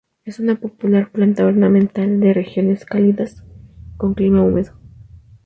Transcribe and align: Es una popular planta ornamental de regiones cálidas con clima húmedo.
Es 0.23 0.39
una 0.39 0.59
popular 0.59 1.11
planta 1.11 1.45
ornamental 1.45 2.19
de 2.19 2.33
regiones 2.33 2.85
cálidas 2.85 3.43
con 3.97 4.15
clima 4.15 4.41
húmedo. 4.41 4.73